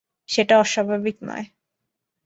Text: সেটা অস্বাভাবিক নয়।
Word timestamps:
সেটা 0.29 0.55
অস্বাভাবিক 0.59 1.17
নয়। 1.23 1.45